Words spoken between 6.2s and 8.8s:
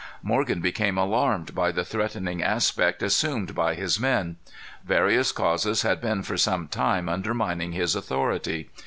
for some time undermining his authority.